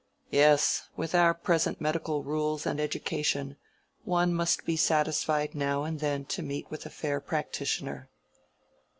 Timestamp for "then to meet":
5.99-6.71